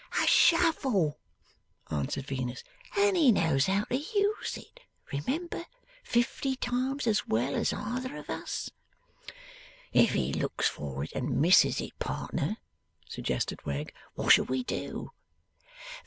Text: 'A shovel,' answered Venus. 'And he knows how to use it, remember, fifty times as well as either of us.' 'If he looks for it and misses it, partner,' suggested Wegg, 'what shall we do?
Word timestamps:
'A 0.19 0.25
shovel,' 0.25 1.19
answered 1.91 2.25
Venus. 2.25 2.63
'And 2.97 3.15
he 3.15 3.31
knows 3.31 3.67
how 3.67 3.83
to 3.83 3.95
use 3.95 4.57
it, 4.57 4.79
remember, 5.13 5.67
fifty 6.03 6.55
times 6.55 7.05
as 7.05 7.27
well 7.27 7.53
as 7.53 7.71
either 7.71 8.17
of 8.17 8.27
us.' 8.27 8.71
'If 9.93 10.13
he 10.13 10.33
looks 10.33 10.67
for 10.67 11.03
it 11.03 11.11
and 11.13 11.39
misses 11.39 11.79
it, 11.81 11.99
partner,' 11.99 12.57
suggested 13.07 13.63
Wegg, 13.63 13.93
'what 14.15 14.31
shall 14.33 14.45
we 14.45 14.63
do? 14.63 15.11